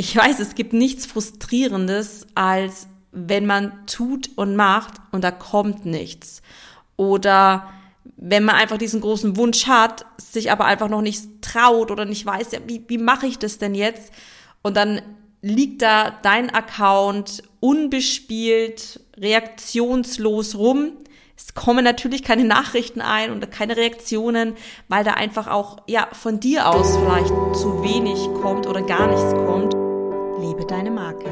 [0.00, 5.84] Ich weiß, es gibt nichts Frustrierendes, als wenn man tut und macht und da kommt
[5.84, 6.40] nichts.
[6.96, 7.68] Oder
[8.16, 12.24] wenn man einfach diesen großen Wunsch hat, sich aber einfach noch nicht traut oder nicht
[12.24, 14.10] weiß, ja, wie, wie mache ich das denn jetzt?
[14.62, 15.02] Und dann
[15.42, 20.92] liegt da dein Account unbespielt, reaktionslos rum.
[21.36, 24.54] Es kommen natürlich keine Nachrichten ein und keine Reaktionen,
[24.88, 29.34] weil da einfach auch ja von dir aus vielleicht zu wenig kommt oder gar nichts
[29.34, 29.79] kommt.
[30.50, 31.30] Lebe deine Marke.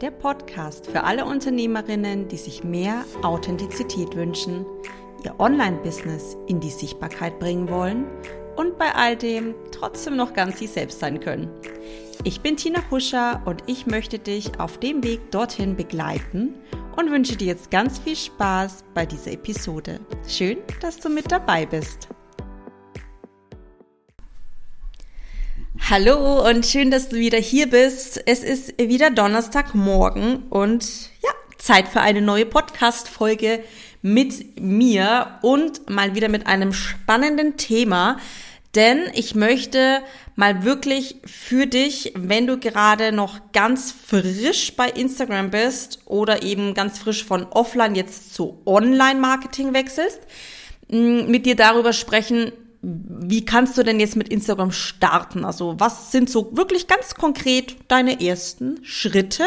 [0.00, 4.66] Der Podcast für alle Unternehmerinnen, die sich mehr Authentizität wünschen,
[5.24, 8.06] ihr Online-Business in die Sichtbarkeit bringen wollen
[8.56, 11.48] und bei all dem trotzdem noch ganz sie selbst sein können.
[12.24, 16.56] Ich bin Tina Huscher und ich möchte dich auf dem Weg dorthin begleiten
[16.96, 20.00] und wünsche dir jetzt ganz viel Spaß bei dieser Episode.
[20.26, 22.08] Schön, dass du mit dabei bist.
[25.88, 28.22] Hallo und schön, dass du wieder hier bist.
[28.26, 30.84] Es ist wieder Donnerstagmorgen und
[31.22, 33.64] ja, Zeit für eine neue Podcast-Folge
[34.00, 38.18] mit mir und mal wieder mit einem spannenden Thema.
[38.76, 40.00] Denn ich möchte
[40.36, 46.74] mal wirklich für dich, wenn du gerade noch ganz frisch bei Instagram bist oder eben
[46.74, 50.20] ganz frisch von offline jetzt zu Online-Marketing wechselst,
[50.88, 55.44] mit dir darüber sprechen, wie kannst du denn jetzt mit Instagram starten?
[55.44, 59.44] Also was sind so wirklich ganz konkret deine ersten Schritte,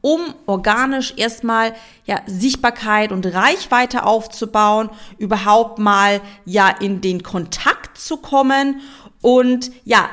[0.00, 8.16] um organisch erstmal ja Sichtbarkeit und Reichweite aufzubauen, überhaupt mal ja in den Kontakt zu
[8.16, 8.80] kommen
[9.20, 10.10] und ja,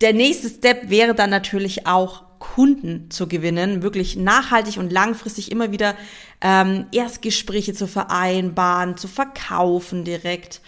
[0.00, 5.72] der nächste Step wäre dann natürlich auch Kunden zu gewinnen, wirklich nachhaltig und langfristig immer
[5.72, 5.94] wieder
[6.42, 10.60] ähm, Erstgespräche zu vereinbaren, zu verkaufen direkt.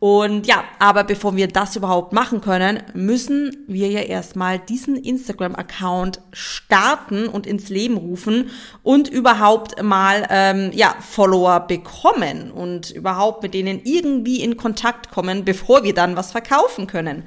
[0.00, 6.20] Und ja, aber bevor wir das überhaupt machen können, müssen wir ja erstmal diesen Instagram-Account
[6.32, 8.50] starten und ins Leben rufen
[8.84, 15.44] und überhaupt mal ähm, ja Follower bekommen und überhaupt mit denen irgendwie in Kontakt kommen,
[15.44, 17.24] bevor wir dann was verkaufen können.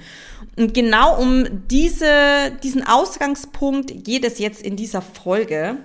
[0.57, 5.77] Und genau um diese, diesen Ausgangspunkt geht es jetzt in dieser Folge.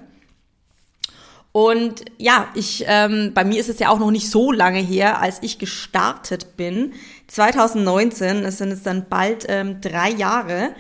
[1.57, 5.23] Und ja, ich, ähm, bei mir ist es ja auch noch nicht so lange her,
[5.23, 6.93] als ich gestartet bin.
[7.29, 10.75] 2019, das sind jetzt dann bald ähm, drei Jahre.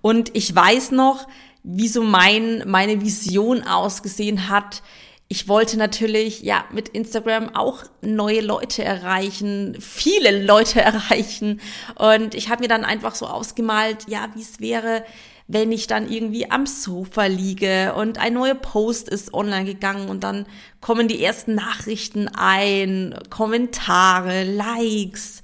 [0.00, 1.28] Und ich weiß noch,
[1.64, 4.82] wie so mein, meine Vision ausgesehen hat.
[5.28, 11.60] Ich wollte natürlich, ja, mit Instagram auch neue Leute erreichen, viele Leute erreichen.
[11.96, 15.04] Und ich habe mir dann einfach so ausgemalt, ja, wie es wäre,
[15.52, 20.24] wenn ich dann irgendwie am Sofa liege und ein neuer Post ist online gegangen und
[20.24, 20.46] dann
[20.80, 25.41] kommen die ersten Nachrichten ein, Kommentare, Likes.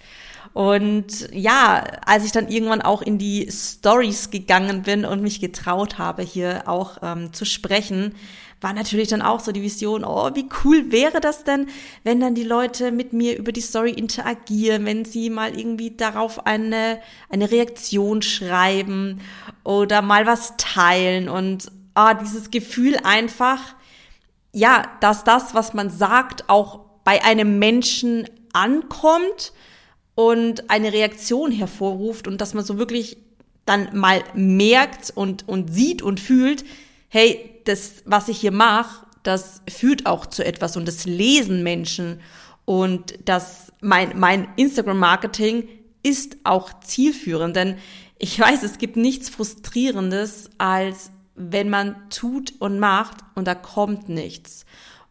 [0.58, 5.98] Und ja, als ich dann irgendwann auch in die Stories gegangen bin und mich getraut
[5.98, 8.16] habe, hier auch ähm, zu sprechen,
[8.60, 11.68] war natürlich dann auch so die Vision, oh, wie cool wäre das denn,
[12.02, 16.44] wenn dann die Leute mit mir über die Story interagieren, wenn sie mal irgendwie darauf
[16.44, 16.98] eine,
[17.30, 19.20] eine Reaktion schreiben
[19.62, 23.60] oder mal was teilen und ah, dieses Gefühl einfach,
[24.52, 29.52] ja, dass das, was man sagt, auch bei einem Menschen ankommt
[30.18, 33.18] und eine Reaktion hervorruft und dass man so wirklich
[33.66, 36.64] dann mal merkt und, und sieht und fühlt,
[37.08, 42.18] hey, das, was ich hier mache, das führt auch zu etwas und das lesen Menschen
[42.64, 45.68] und das, mein, mein Instagram-Marketing
[46.02, 47.76] ist auch zielführend, denn
[48.18, 54.08] ich weiß, es gibt nichts Frustrierendes, als wenn man tut und macht und da kommt
[54.08, 54.66] nichts.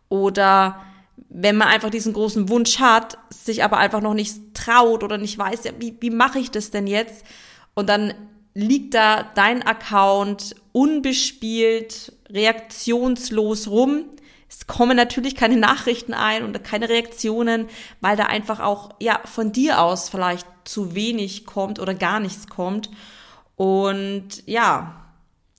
[0.10, 0.82] Oder
[1.30, 5.38] wenn man einfach diesen großen Wunsch hat, sich aber einfach noch nicht traut oder nicht
[5.38, 7.26] weiß, ja, wie, wie mache ich das denn jetzt?
[7.74, 8.14] Und dann
[8.54, 14.06] liegt da dein Account unbespielt, reaktionslos rum.
[14.50, 17.68] Es kommen natürlich keine Nachrichten ein und keine Reaktionen,
[18.02, 22.48] weil da einfach auch ja von dir aus vielleicht zu wenig kommt oder gar nichts
[22.48, 22.90] kommt.
[23.56, 25.08] Und ja,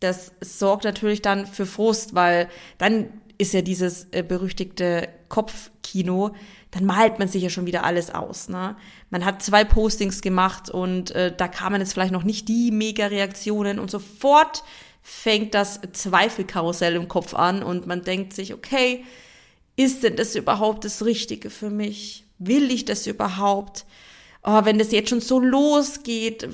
[0.00, 2.48] das sorgt natürlich dann für Frust, weil
[2.78, 6.34] dann ist ja dieses äh, berüchtigte Kopfkino,
[6.72, 8.48] dann malt man sich ja schon wieder alles aus.
[8.48, 8.76] Ne?
[9.10, 13.78] Man hat zwei Postings gemacht und äh, da kamen jetzt vielleicht noch nicht die Mega-Reaktionen
[13.78, 14.64] und sofort
[15.00, 19.04] fängt das Zweifelkarussell im Kopf an und man denkt sich, okay,
[19.76, 22.24] ist denn das überhaupt das Richtige für mich?
[22.38, 23.86] Will ich das überhaupt?
[24.44, 26.48] Oh, wenn das jetzt schon so losgeht,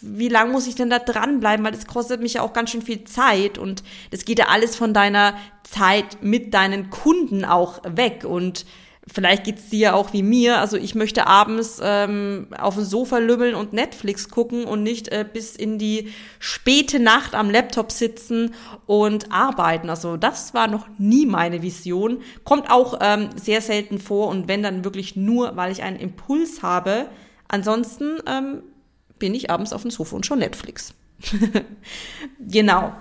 [0.00, 1.64] wie lange muss ich denn da dranbleiben?
[1.64, 4.76] Weil das kostet mich ja auch ganz schön viel Zeit und das geht ja alles
[4.76, 8.66] von deiner Zeit mit deinen Kunden auch weg und
[9.12, 10.58] vielleicht geht's dir auch wie mir.
[10.58, 15.24] Also ich möchte abends ähm, auf dem Sofa lümmeln und Netflix gucken und nicht äh,
[15.30, 18.54] bis in die späte Nacht am Laptop sitzen
[18.86, 19.90] und arbeiten.
[19.90, 22.22] Also das war noch nie meine Vision.
[22.44, 26.62] Kommt auch ähm, sehr selten vor und wenn dann wirklich nur, weil ich einen Impuls
[26.62, 27.06] habe.
[27.48, 28.62] Ansonsten ähm,
[29.18, 30.94] bin ich abends auf dem Sofa und schon Netflix.
[32.38, 32.92] genau.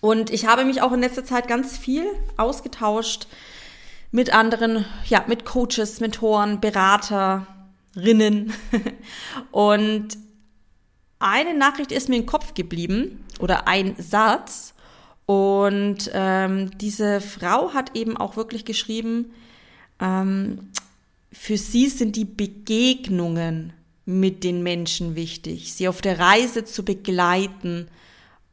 [0.00, 2.04] Und ich habe mich auch in letzter Zeit ganz viel
[2.36, 3.28] ausgetauscht
[4.12, 8.52] mit anderen, ja, mit Coaches, Mentoren, Beraterinnen.
[9.50, 10.08] Und
[11.18, 14.74] eine Nachricht ist mir im Kopf geblieben oder ein Satz.
[15.24, 19.32] Und ähm, diese Frau hat eben auch wirklich geschrieben,
[19.98, 20.70] ähm,
[21.32, 23.72] für sie sind die Begegnungen
[24.04, 27.88] mit den Menschen wichtig, sie auf der Reise zu begleiten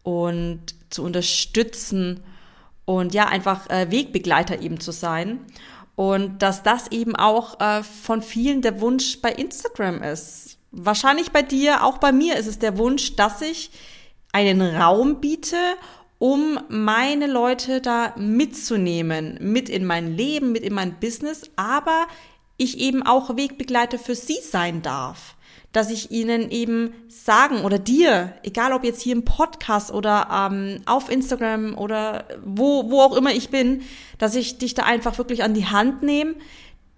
[0.04, 0.60] und
[0.90, 2.22] zu unterstützen
[2.90, 5.42] und ja, einfach äh, Wegbegleiter eben zu sein.
[5.96, 10.58] Und dass das eben auch äh, von vielen der Wunsch bei Instagram ist.
[10.72, 13.70] Wahrscheinlich bei dir, auch bei mir ist es der Wunsch, dass ich
[14.32, 15.58] einen Raum biete,
[16.18, 22.08] um meine Leute da mitzunehmen, mit in mein Leben, mit in mein Business, aber
[22.58, 25.36] ich eben auch Wegbegleiter für sie sein darf
[25.72, 30.82] dass ich ihnen eben sagen oder dir, egal ob jetzt hier im Podcast oder ähm,
[30.86, 33.84] auf Instagram oder wo, wo auch immer ich bin,
[34.18, 36.36] dass ich dich da einfach wirklich an die Hand nehme,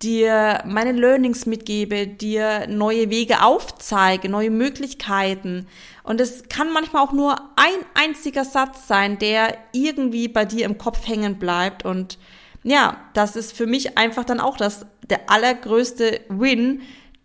[0.02, 5.68] dir meine Learnings mitgebe, dir neue Wege aufzeige, neue Möglichkeiten.
[6.04, 10.78] Und es kann manchmal auch nur ein einziger Satz sein, der irgendwie bei dir im
[10.78, 11.86] Kopf hängen bleibt.
[11.86, 12.18] Und
[12.64, 16.82] ja, das ist für mich einfach dann auch das, der allergrößte Win,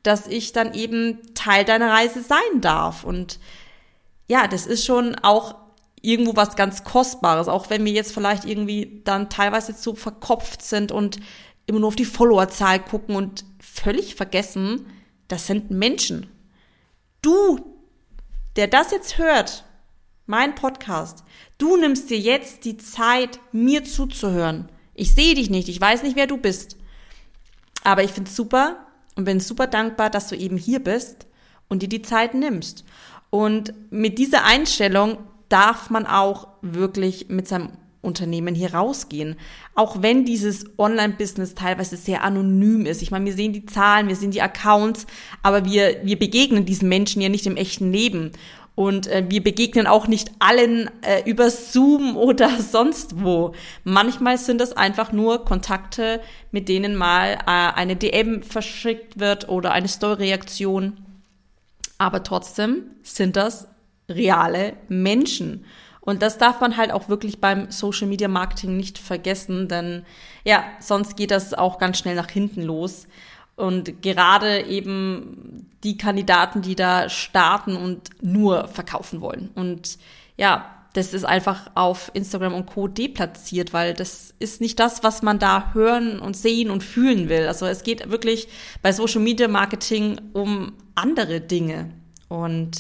[0.07, 3.05] dass ich dann eben Teil deiner Reise sein darf.
[3.05, 3.39] Und
[4.29, 5.57] ja, das ist schon auch
[6.01, 10.93] irgendwo was ganz Kostbares, auch wenn wir jetzt vielleicht irgendwie dann teilweise so verkopft sind
[10.93, 11.19] und
[11.67, 14.87] immer nur auf die Followerzahl gucken und völlig vergessen,
[15.27, 16.31] das sind Menschen.
[17.23, 17.75] Du,
[18.55, 19.65] der das jetzt hört,
[20.27, 21.25] mein Podcast,
[21.59, 24.69] du nimmst dir jetzt die Zeit, mir zuzuhören.
[24.95, 26.77] Ich sehe dich nicht, ich weiß nicht, wer du bist.
[27.83, 28.86] Aber ich finde es super,
[29.17, 31.27] und bin super dankbar, dass du eben hier bist
[31.69, 32.85] und dir die Zeit nimmst.
[33.31, 35.19] Und mit dieser Einstellung
[35.49, 37.73] darf man auch wirklich mit seinem
[38.03, 39.37] Unternehmen hier rausgehen.
[39.75, 43.03] Auch wenn dieses Online-Business teilweise sehr anonym ist.
[43.03, 45.07] Ich meine, wir sehen die Zahlen, wir sehen die Accounts,
[45.43, 48.31] aber wir, wir begegnen diesen Menschen ja nicht im echten Leben.
[48.77, 53.53] Und äh, wir begegnen auch nicht allen äh, über Zoom oder sonst wo.
[53.83, 56.21] Manchmal sind das einfach nur Kontakte,
[56.53, 60.99] mit denen mal äh, eine DM verschickt wird oder eine Story-Reaktion.
[61.99, 63.67] Aber trotzdem sind das
[64.09, 65.65] reale Menschen.
[66.01, 70.05] Und das darf man halt auch wirklich beim Social Media Marketing nicht vergessen, denn
[70.45, 73.09] ja, sonst geht das auch ganz schnell nach hinten los.
[73.57, 79.51] Und gerade eben die Kandidaten, die da starten und nur verkaufen wollen.
[79.55, 79.99] Und
[80.37, 82.89] ja, das ist einfach auf Instagram und Co.
[82.89, 87.47] deplatziert, weil das ist nicht das, was man da hören und sehen und fühlen will.
[87.47, 88.49] Also es geht wirklich
[88.81, 91.91] bei Social Media Marketing um andere Dinge.
[92.29, 92.79] Und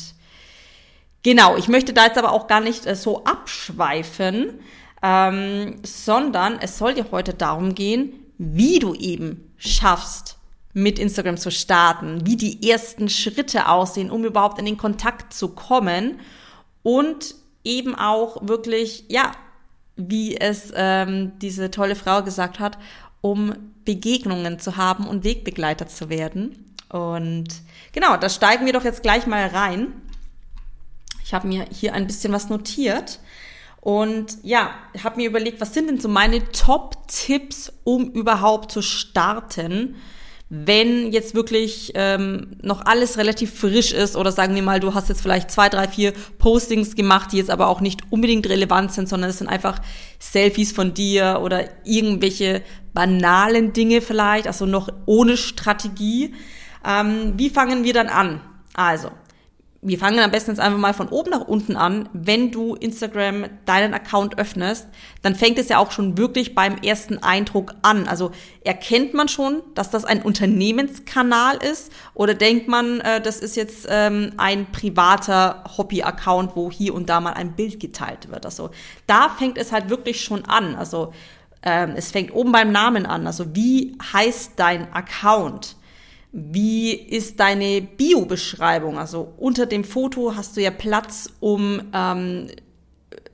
[1.22, 4.60] genau, ich möchte da jetzt aber auch gar nicht äh, so abschweifen,
[5.02, 10.35] ähm, sondern es soll dir heute darum gehen, wie du eben schaffst,
[10.76, 15.48] mit Instagram zu starten, wie die ersten Schritte aussehen, um überhaupt in den Kontakt zu
[15.48, 16.20] kommen
[16.82, 17.34] und
[17.64, 19.32] eben auch wirklich, ja,
[19.96, 22.76] wie es ähm, diese tolle Frau gesagt hat,
[23.22, 23.54] um
[23.86, 26.74] Begegnungen zu haben und Wegbegleiter zu werden.
[26.90, 27.48] Und
[27.92, 29.94] genau, da steigen wir doch jetzt gleich mal rein.
[31.24, 33.18] Ich habe mir hier ein bisschen was notiert.
[33.80, 39.96] Und ja, habe mir überlegt, was sind denn so meine Top-Tipps, um überhaupt zu starten?
[40.48, 45.08] Wenn jetzt wirklich ähm, noch alles relativ frisch ist oder sagen wir mal, du hast
[45.08, 49.08] jetzt vielleicht zwei, drei, vier Postings gemacht, die jetzt aber auch nicht unbedingt relevant sind,
[49.08, 49.80] sondern es sind einfach
[50.20, 52.62] Selfies von dir oder irgendwelche
[52.94, 56.32] banalen Dinge vielleicht, also noch ohne Strategie.
[56.86, 58.40] Ähm, wie fangen wir dann an?
[58.74, 59.10] Also,
[59.86, 62.08] wir fangen am besten jetzt einfach mal von oben nach unten an.
[62.12, 64.88] Wenn du Instagram deinen Account öffnest,
[65.22, 68.08] dann fängt es ja auch schon wirklich beim ersten Eindruck an.
[68.08, 68.32] Also
[68.64, 73.86] erkennt man schon, dass das ein Unternehmenskanal ist oder denkt man, äh, das ist jetzt
[73.88, 78.44] ähm, ein privater Hobby-Account, wo hier und da mal ein Bild geteilt wird.
[78.44, 78.70] Also
[79.06, 80.74] da fängt es halt wirklich schon an.
[80.74, 81.12] Also
[81.62, 83.28] ähm, es fängt oben beim Namen an.
[83.28, 85.76] Also wie heißt dein Account?
[86.38, 88.98] Wie ist deine Bio-Beschreibung?
[88.98, 92.48] Also unter dem Foto hast du ja Platz, um ähm,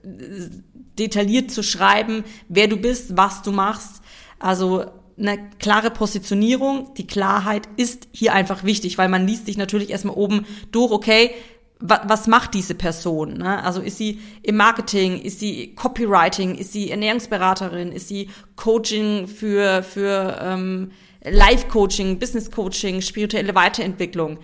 [0.04, 4.02] detailliert zu schreiben, wer du bist, was du machst.
[4.38, 4.84] Also
[5.18, 10.14] eine klare Positionierung, die Klarheit ist hier einfach wichtig, weil man liest sich natürlich erstmal
[10.14, 11.32] oben durch, okay,
[11.80, 13.38] was macht diese Person?
[13.38, 13.64] Ne?
[13.64, 19.82] Also ist sie im Marketing, ist sie Copywriting, ist sie Ernährungsberaterin, ist sie Coaching für,
[19.82, 20.92] für ähm,
[21.24, 24.38] Life-Coaching, Business-Coaching, spirituelle Weiterentwicklung.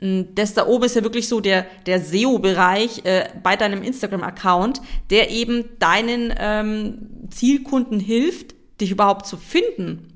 [0.00, 4.80] Hm, das da oben ist ja wirklich so der, der SEO-Bereich äh, bei deinem Instagram-Account,
[5.10, 10.13] der eben deinen ähm, Zielkunden hilft, dich überhaupt zu finden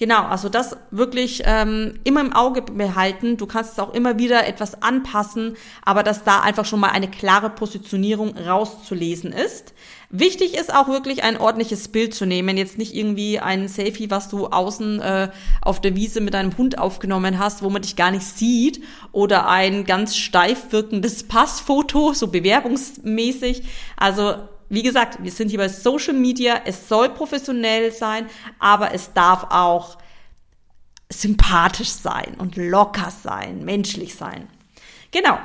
[0.00, 3.36] Genau, also das wirklich ähm, immer im Auge behalten.
[3.36, 7.10] Du kannst es auch immer wieder etwas anpassen, aber dass da einfach schon mal eine
[7.10, 9.74] klare Positionierung rauszulesen ist.
[10.08, 14.30] Wichtig ist auch wirklich ein ordentliches Bild zu nehmen, jetzt nicht irgendwie ein Selfie, was
[14.30, 15.28] du außen äh,
[15.60, 19.50] auf der Wiese mit deinem Hund aufgenommen hast, wo man dich gar nicht sieht, oder
[19.50, 23.64] ein ganz steif wirkendes Passfoto, so bewerbungsmäßig.
[23.98, 24.36] Also
[24.70, 26.62] wie gesagt, wir sind hier bei Social Media.
[26.64, 28.26] Es soll professionell sein,
[28.60, 29.98] aber es darf auch
[31.12, 34.48] sympathisch sein und locker sein, menschlich sein.
[35.10, 35.38] Genau.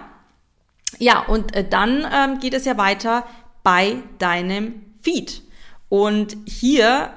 [1.00, 3.26] Ja, und äh, dann ähm, geht es ja weiter
[3.64, 5.42] bei deinem Feed.
[5.90, 7.12] Und hier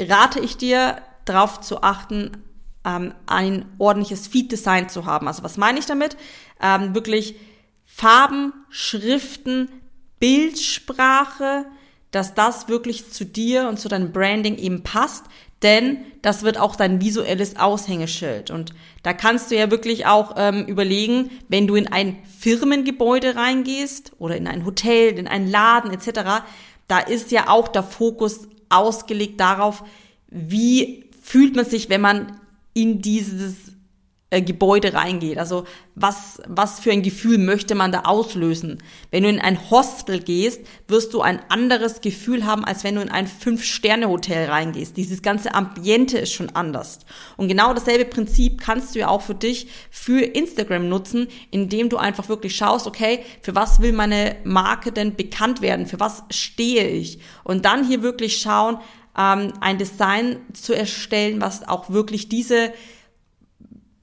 [0.00, 2.44] rate ich dir darauf zu achten,
[2.84, 5.26] ähm, ein ordentliches Feed-Design zu haben.
[5.26, 6.16] Also was meine ich damit?
[6.60, 7.34] Ähm, wirklich
[7.84, 9.68] Farben, Schriften,
[10.18, 11.66] Bildsprache,
[12.10, 15.24] dass das wirklich zu dir und zu deinem Branding eben passt,
[15.62, 18.50] denn das wird auch dein visuelles Aushängeschild.
[18.50, 24.12] Und da kannst du ja wirklich auch ähm, überlegen, wenn du in ein Firmengebäude reingehst
[24.18, 26.42] oder in ein Hotel, in einen Laden etc.,
[26.88, 29.82] da ist ja auch der Fokus ausgelegt darauf,
[30.28, 32.40] wie fühlt man sich, wenn man
[32.74, 33.72] in dieses
[34.28, 35.38] äh, Gebäude reingeht.
[35.38, 38.82] Also was, was für ein Gefühl möchte man da auslösen?
[39.12, 43.02] Wenn du in ein Hostel gehst, wirst du ein anderes Gefühl haben, als wenn du
[43.02, 44.96] in ein Fünf-Sterne-Hotel reingehst.
[44.96, 46.98] Dieses ganze Ambiente ist schon anders.
[47.36, 51.96] Und genau dasselbe Prinzip kannst du ja auch für dich für Instagram nutzen, indem du
[51.96, 55.86] einfach wirklich schaust, okay, für was will meine Marke denn bekannt werden?
[55.86, 57.20] Für was stehe ich?
[57.44, 58.78] Und dann hier wirklich schauen,
[59.16, 62.72] ähm, ein Design zu erstellen, was auch wirklich diese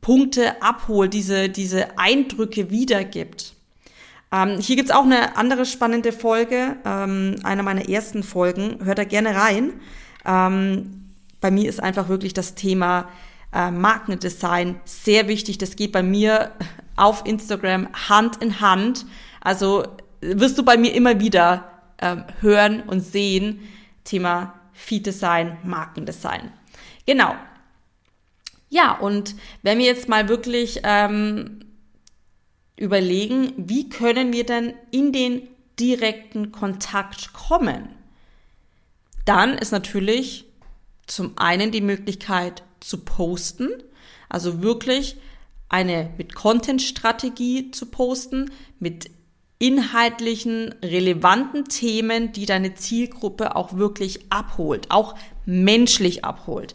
[0.04, 3.56] Punkte abholt, diese, diese Eindrücke wiedergibt.
[4.32, 8.84] Ähm, hier gibt's auch eine andere spannende Folge, ähm, eine meiner ersten Folgen.
[8.84, 9.74] Hört da gerne rein.
[10.26, 11.10] Ähm,
[11.42, 13.10] bei mir ist einfach wirklich das Thema
[13.54, 15.58] äh, Markendesign sehr wichtig.
[15.58, 16.52] Das geht bei mir
[16.96, 19.06] auf Instagram Hand in Hand.
[19.42, 19.84] Also
[20.22, 23.60] wirst du bei mir immer wieder ähm, hören und sehen.
[24.04, 26.52] Thema Feed Design, Markendesign.
[27.06, 27.36] Genau.
[28.74, 31.60] Ja, und wenn wir jetzt mal wirklich ähm,
[32.76, 35.48] überlegen, wie können wir denn in den
[35.80, 37.90] direkten Kontakt kommen,
[39.26, 40.46] dann ist natürlich
[41.06, 43.70] zum einen die Möglichkeit zu posten,
[44.28, 45.18] also wirklich
[45.70, 48.50] eine mit Content-Strategie zu posten,
[48.80, 49.12] mit
[49.60, 55.14] inhaltlichen, relevanten Themen, die deine Zielgruppe auch wirklich abholt, auch
[55.46, 56.74] menschlich abholt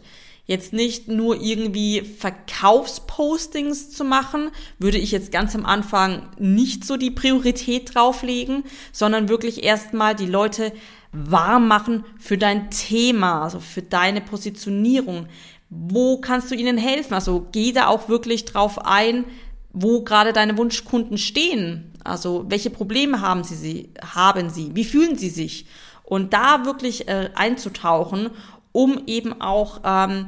[0.49, 6.97] jetzt nicht nur irgendwie Verkaufspostings zu machen, würde ich jetzt ganz am Anfang nicht so
[6.97, 10.73] die Priorität drauflegen, sondern wirklich erstmal die Leute
[11.11, 15.27] warm machen für dein Thema, also für deine Positionierung.
[15.69, 17.13] Wo kannst du ihnen helfen?
[17.13, 19.25] Also geh da auch wirklich drauf ein,
[19.71, 21.93] wo gerade deine Wunschkunden stehen.
[22.03, 24.71] Also welche Probleme haben sie, haben sie?
[24.73, 25.67] Wie fühlen sie sich?
[26.03, 28.31] Und da wirklich äh, einzutauchen
[28.79, 30.27] um eben auch ähm,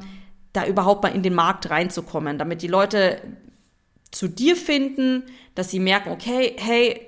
[0.52, 3.22] da überhaupt mal in den Markt reinzukommen, damit die Leute
[4.12, 5.24] zu dir finden,
[5.56, 7.00] dass sie merken, okay, hey,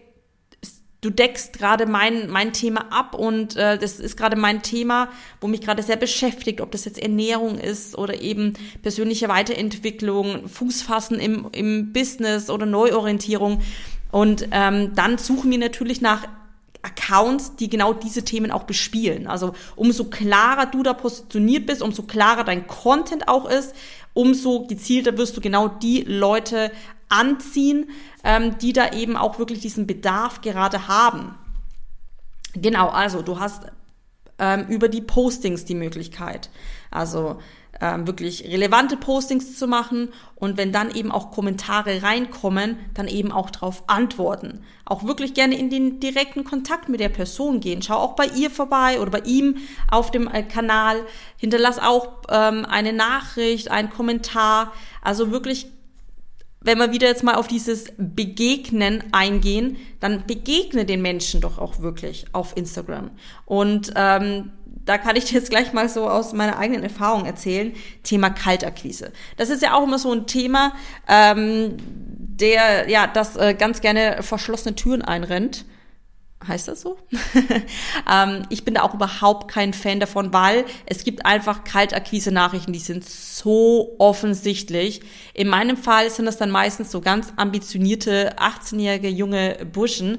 [1.02, 5.10] du deckst gerade mein, mein Thema ab und äh, das ist gerade mein Thema,
[5.42, 11.20] wo mich gerade sehr beschäftigt, ob das jetzt Ernährung ist oder eben persönliche Weiterentwicklung, Fußfassen
[11.20, 13.62] im, im Business oder Neuorientierung.
[14.14, 16.26] Und ähm, dann suchen wir natürlich nach
[16.84, 19.26] Accounts, die genau diese Themen auch bespielen.
[19.26, 23.74] Also umso klarer du da positioniert bist, umso klarer dein Content auch ist,
[24.14, 26.72] umso gezielter wirst du genau die Leute
[27.10, 27.90] anziehen,
[28.24, 31.36] ähm, die da eben auch wirklich diesen Bedarf gerade haben.
[32.54, 33.64] Genau, also du hast
[34.40, 36.50] ähm, über die Postings die Möglichkeit.
[36.92, 37.40] Also
[37.82, 43.32] ähm, wirklich relevante Postings zu machen und wenn dann eben auch Kommentare reinkommen, dann eben
[43.32, 44.64] auch darauf antworten.
[44.86, 47.82] Auch wirklich gerne in den direkten Kontakt mit der Person gehen.
[47.82, 49.58] Schau auch bei ihr vorbei oder bei ihm
[49.90, 50.98] auf dem äh, Kanal.
[51.38, 54.72] Hinterlass auch ähm, eine Nachricht, einen Kommentar.
[55.02, 55.68] Also wirklich
[56.66, 61.80] wenn wir wieder jetzt mal auf dieses Begegnen eingehen, dann begegne den Menschen doch auch
[61.80, 63.12] wirklich auf Instagram.
[63.46, 64.52] Und ähm,
[64.86, 67.74] da kann ich dir jetzt gleich mal so aus meiner eigenen Erfahrung erzählen,
[68.04, 69.12] Thema Kaltakquise.
[69.38, 70.74] Das ist ja auch immer so ein Thema,
[71.08, 75.66] ähm, der ja das äh, ganz gerne verschlossene Türen einrennt.
[76.48, 76.98] Heißt das so?
[78.12, 82.80] ähm, ich bin da auch überhaupt kein Fan davon, weil es gibt einfach Kaltakquise-Nachrichten, die
[82.80, 85.02] sind so offensichtlich.
[85.34, 90.18] In meinem Fall sind das dann meistens so ganz ambitionierte 18-jährige junge Burschen,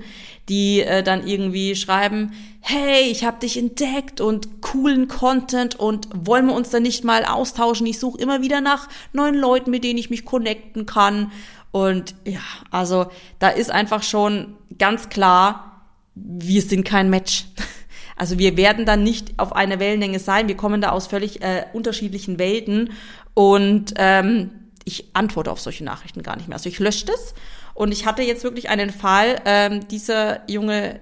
[0.48, 6.46] die äh, dann irgendwie schreiben, hey, ich habe dich entdeckt und coolen Content und wollen
[6.46, 7.86] wir uns dann nicht mal austauschen?
[7.86, 11.30] Ich suche immer wieder nach neuen Leuten, mit denen ich mich connecten kann.
[11.72, 12.40] Und ja,
[12.70, 13.06] also
[13.38, 15.73] da ist einfach schon ganz klar,
[16.14, 17.46] wir sind kein Match.
[18.16, 20.46] Also wir werden dann nicht auf einer Wellenlänge sein.
[20.46, 22.92] Wir kommen da aus völlig äh, unterschiedlichen Welten
[23.34, 24.50] und ähm,
[24.84, 26.54] ich antworte auf solche Nachrichten gar nicht mehr.
[26.54, 27.34] Also ich lösche das
[27.74, 31.00] und ich hatte jetzt wirklich einen Fall, ähm, dieser junge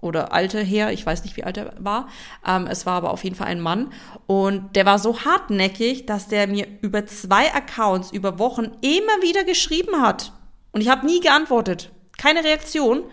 [0.00, 2.08] oder alte Herr, ich weiß nicht, wie alt er war,
[2.46, 3.92] ähm, es war aber auf jeden Fall ein Mann
[4.26, 9.44] und der war so hartnäckig, dass der mir über zwei Accounts über Wochen immer wieder
[9.44, 10.32] geschrieben hat
[10.72, 13.04] und ich habe nie geantwortet, keine Reaktion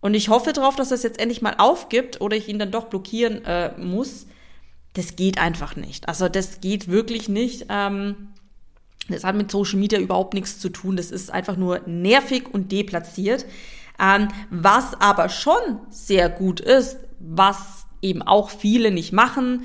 [0.00, 2.70] und ich hoffe darauf, dass er es jetzt endlich mal aufgibt oder ich ihn dann
[2.70, 4.26] doch blockieren äh, muss.
[4.94, 6.08] Das geht einfach nicht.
[6.08, 7.66] Also das geht wirklich nicht.
[7.68, 8.30] Ähm,
[9.08, 10.96] das hat mit Social Media überhaupt nichts zu tun.
[10.96, 13.44] Das ist einfach nur nervig und deplatziert.
[14.00, 19.64] Ähm, was aber schon sehr gut ist, was eben auch viele nicht machen,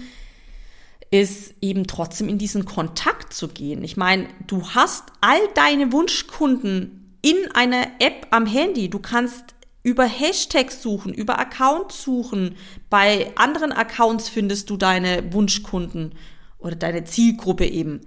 [1.12, 3.84] ist eben trotzdem in diesen Kontakt zu gehen.
[3.84, 8.89] Ich meine, du hast all deine Wunschkunden in einer App am Handy.
[8.89, 9.55] Du kannst
[9.86, 12.56] über Hashtags suchen, über Accounts suchen.
[12.89, 16.15] Bei anderen Accounts findest du deine Wunschkunden
[16.58, 18.01] oder deine Zielgruppe eben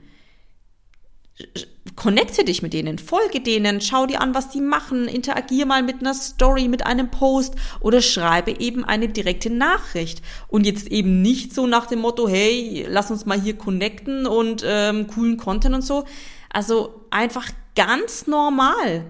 [1.94, 6.00] connecte dich mit denen, folge denen, schau dir an, was die machen, interagier mal mit
[6.00, 10.20] einer Story, mit einem Post oder schreibe eben eine direkte Nachricht.
[10.48, 14.64] Und jetzt eben nicht so nach dem Motto, hey, lass uns mal hier connecten und
[14.66, 16.06] ähm, coolen Content und so.
[16.50, 19.04] Also einfach ganz normal.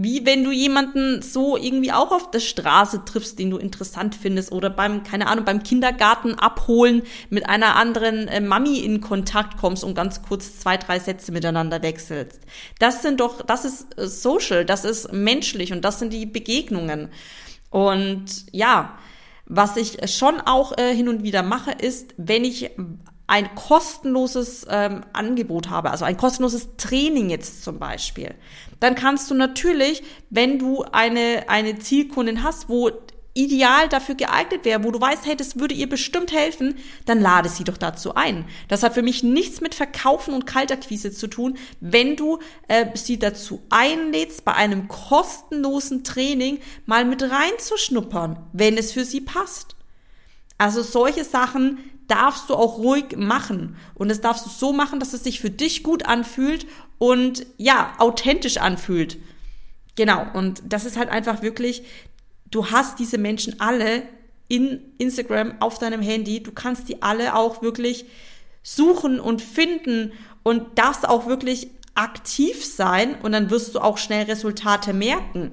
[0.00, 4.52] Wie wenn du jemanden so irgendwie auch auf der Straße triffst, den du interessant findest
[4.52, 9.82] oder beim, keine Ahnung, beim Kindergarten abholen mit einer anderen äh, Mami in Kontakt kommst
[9.82, 12.42] und ganz kurz zwei, drei Sätze miteinander wechselst.
[12.78, 17.08] Das sind doch, das ist äh, social, das ist menschlich und das sind die Begegnungen.
[17.70, 18.96] Und ja,
[19.46, 22.70] was ich schon auch äh, hin und wieder mache, ist, wenn ich
[23.28, 28.34] ein kostenloses ähm, Angebot habe, also ein kostenloses Training jetzt zum Beispiel,
[28.80, 32.90] dann kannst du natürlich, wenn du eine, eine Zielkundin hast, wo
[33.34, 37.48] ideal dafür geeignet wäre, wo du weißt, hey, das würde ihr bestimmt helfen, dann lade
[37.48, 38.46] sie doch dazu ein.
[38.66, 43.18] Das hat für mich nichts mit Verkaufen und Kaltakquise zu tun, wenn du äh, sie
[43.18, 49.76] dazu einlädst, bei einem kostenlosen Training mal mit reinzuschnuppern, wenn es für sie passt.
[50.56, 53.76] Also solche Sachen, darfst du auch ruhig machen.
[53.94, 56.66] Und das darfst du so machen, dass es sich für dich gut anfühlt
[56.98, 59.18] und ja, authentisch anfühlt.
[59.94, 60.26] Genau.
[60.32, 61.84] Und das ist halt einfach wirklich,
[62.50, 64.02] du hast diese Menschen alle
[64.48, 66.42] in Instagram auf deinem Handy.
[66.42, 68.06] Du kannst die alle auch wirklich
[68.62, 74.24] suchen und finden und darfst auch wirklich aktiv sein und dann wirst du auch schnell
[74.26, 75.52] Resultate merken.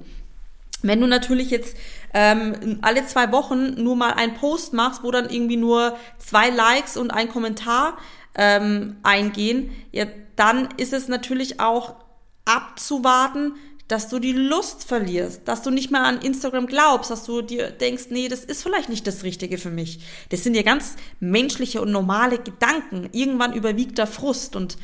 [0.86, 1.76] Wenn du natürlich jetzt
[2.14, 6.96] ähm, alle zwei Wochen nur mal einen Post machst, wo dann irgendwie nur zwei Likes
[6.96, 7.98] und ein Kommentar
[8.34, 11.96] ähm, eingehen, ja, dann ist es natürlich auch
[12.44, 13.54] abzuwarten,
[13.88, 17.70] dass du die Lust verlierst, dass du nicht mehr an Instagram glaubst, dass du dir
[17.70, 20.00] denkst, nee, das ist vielleicht nicht das Richtige für mich.
[20.30, 23.08] Das sind ja ganz menschliche und normale Gedanken.
[23.12, 24.76] Irgendwann überwiegt der Frust und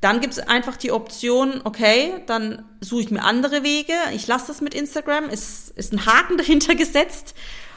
[0.00, 3.92] dann gibt es einfach die Option, okay, dann suche ich mir andere Wege.
[4.14, 7.34] Ich lasse das mit Instagram, ist, ist ein Haken dahinter gesetzt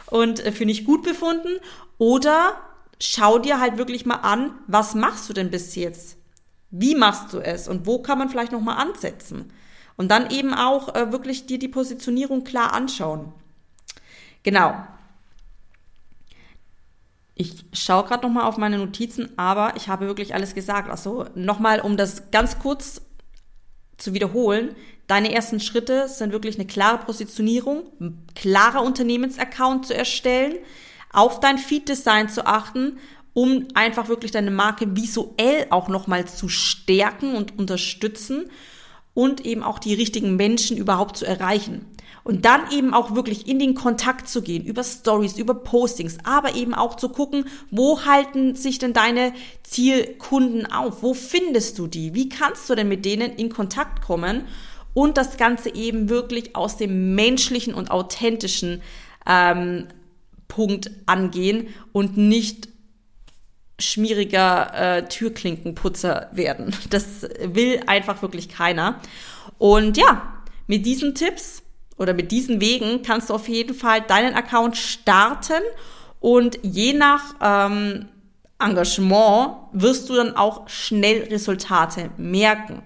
[0.08, 1.60] und äh, finde ich gut befunden.
[1.98, 2.58] Oder
[3.00, 6.18] schau dir halt wirklich mal an, was machst du denn bis jetzt?
[6.72, 9.52] Wie machst du es und wo kann man vielleicht nochmal ansetzen?
[9.96, 13.32] Und dann eben auch äh, wirklich dir die Positionierung klar anschauen.
[14.44, 14.76] Genau.
[17.36, 20.90] Ich schaue gerade nochmal auf meine Notizen, aber ich habe wirklich alles gesagt.
[20.90, 23.02] Also nochmal, um das ganz kurz
[23.98, 24.76] zu wiederholen.
[25.08, 30.58] Deine ersten Schritte sind wirklich eine klare Positionierung, ein klarer Unternehmensaccount zu erstellen,
[31.12, 32.98] auf dein Feed-Design zu achten,
[33.34, 38.50] um einfach wirklich deine Marke visuell auch nochmal zu stärken und unterstützen
[39.14, 41.86] und eben auch die richtigen Menschen überhaupt zu erreichen.
[42.24, 46.56] Und dann eben auch wirklich in den Kontakt zu gehen, über Stories, über Postings, aber
[46.56, 49.34] eben auch zu gucken, wo halten sich denn deine
[49.64, 51.04] Zielkunden auf?
[51.04, 52.14] Wo findest du die?
[52.14, 54.48] Wie kannst du denn mit denen in Kontakt kommen?
[54.94, 58.82] Und das Ganze eben wirklich aus dem menschlichen und authentischen
[59.26, 59.88] ähm,
[60.48, 62.70] Punkt angehen und nicht
[63.80, 66.76] schmieriger äh, Türklinkenputzer werden.
[66.90, 69.02] Das will einfach wirklich keiner.
[69.58, 71.63] Und ja, mit diesen Tipps
[71.98, 75.62] oder mit diesen Wegen kannst du auf jeden Fall deinen Account starten
[76.20, 78.08] und je nach ähm,
[78.60, 82.82] Engagement wirst du dann auch schnell Resultate merken.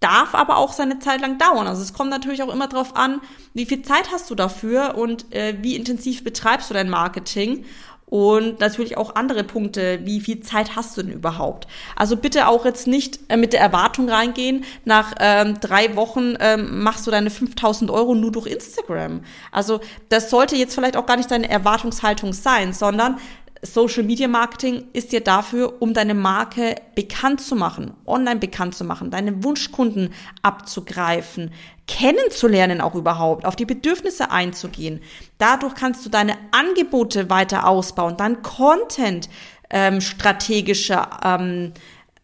[0.00, 1.66] Darf aber auch seine Zeit lang dauern.
[1.66, 3.20] Also es kommt natürlich auch immer darauf an,
[3.52, 7.64] wie viel Zeit hast du dafür und äh, wie intensiv betreibst du dein Marketing
[8.10, 11.66] und natürlich auch andere Punkte, wie viel Zeit hast du denn überhaupt?
[11.94, 16.82] Also bitte auch jetzt nicht äh, mit der Erwartung reingehen, nach ähm, drei Wochen ähm,
[16.82, 19.20] machst du deine 5000 Euro nur durch Instagram.
[19.52, 23.18] Also das sollte jetzt vielleicht auch gar nicht deine Erwartungshaltung sein, sondern
[23.62, 28.84] Social Media Marketing ist ja dafür, um deine Marke bekannt zu machen, online bekannt zu
[28.84, 30.10] machen, deine Wunschkunden
[30.42, 31.52] abzugreifen,
[31.86, 35.00] kennenzulernen auch überhaupt, auf die Bedürfnisse einzugehen.
[35.38, 39.28] Dadurch kannst du deine Angebote weiter ausbauen, dein Content
[39.70, 41.72] ähm, strategischer ähm,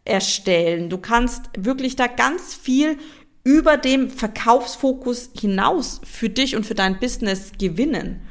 [0.05, 0.90] erstellen.
[0.90, 2.99] Du kannst wirklich da ganz viel
[3.42, 8.23] über dem Verkaufsfokus hinaus für dich und für dein Business gewinnen.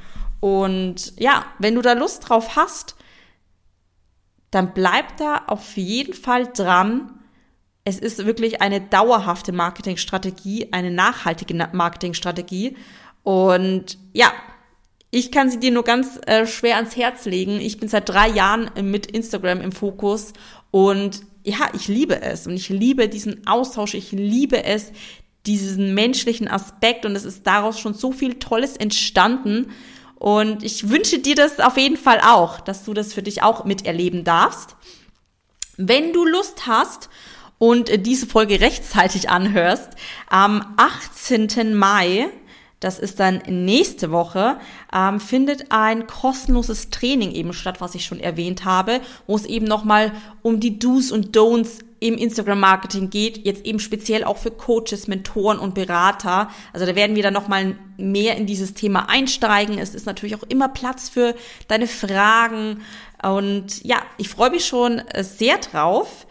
[0.43, 2.97] Und ja, wenn du da Lust drauf hast,
[4.51, 7.17] dann bleib da auf jeden Fall dran.
[7.85, 12.75] Es ist wirklich eine dauerhafte Marketingstrategie, eine nachhaltige Marketingstrategie.
[13.23, 14.33] Und ja,
[15.11, 17.61] ich kann sie dir nur ganz äh, schwer ans Herz legen.
[17.61, 20.33] Ich bin seit drei Jahren mit Instagram im Fokus
[20.71, 23.93] und ja, ich liebe es und ich liebe diesen Austausch.
[23.93, 24.91] Ich liebe es,
[25.45, 29.71] diesen menschlichen Aspekt und es ist daraus schon so viel Tolles entstanden.
[30.23, 33.65] Und ich wünsche dir das auf jeden Fall auch, dass du das für dich auch
[33.65, 34.77] miterleben darfst.
[35.75, 37.09] Wenn du Lust hast
[37.57, 39.89] und diese Folge rechtzeitig anhörst,
[40.29, 41.75] am 18.
[41.75, 42.29] Mai
[42.79, 44.57] das ist dann nächste Woche,
[44.93, 49.65] ähm, findet ein kostenloses Training eben statt, was ich schon erwähnt habe, wo es eben
[49.65, 55.07] nochmal um die Do's und Don'ts im Instagram-Marketing geht, jetzt eben speziell auch für Coaches,
[55.07, 56.49] Mentoren und Berater.
[56.73, 59.77] Also da werden wir dann nochmal mehr in dieses Thema einsteigen.
[59.77, 61.33] Es ist natürlich auch immer Platz für
[61.69, 62.81] deine Fragen.
[63.23, 66.27] Und ja, ich freue mich schon sehr drauf.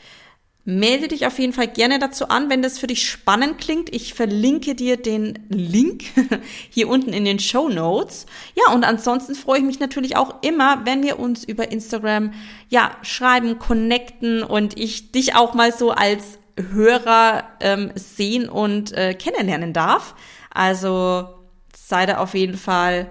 [0.64, 3.92] Melde dich auf jeden Fall gerne dazu an, wenn das für dich spannend klingt.
[3.92, 6.04] Ich verlinke dir den Link
[6.70, 8.26] hier unten in den Show Notes.
[8.54, 12.32] Ja, und ansonsten freue ich mich natürlich auch immer, wenn wir uns über Instagram
[12.68, 19.14] ja schreiben, connecten und ich dich auch mal so als Hörer ähm, sehen und äh,
[19.14, 20.14] kennenlernen darf.
[20.50, 21.28] Also
[21.74, 23.10] sei da auf jeden Fall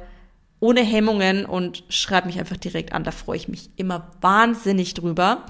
[0.62, 3.04] ohne Hemmungen und schreib mich einfach direkt an.
[3.04, 5.46] Da freue ich mich immer wahnsinnig drüber.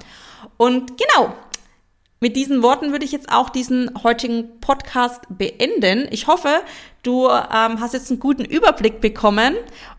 [0.56, 1.34] Und genau,
[2.22, 6.06] mit diesen Worten würde ich jetzt auch diesen heutigen Podcast beenden.
[6.12, 6.60] Ich hoffe,
[7.02, 9.56] du ähm, hast jetzt einen guten Überblick bekommen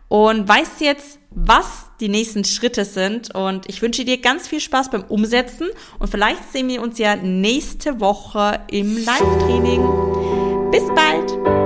[0.08, 3.34] und weißt jetzt, was die nächsten Schritte sind.
[3.34, 5.68] Und ich wünsche dir ganz viel Spaß beim Umsetzen.
[5.98, 10.70] Und vielleicht sehen wir uns ja nächste Woche im Live-Training.
[10.70, 11.63] Bis bald!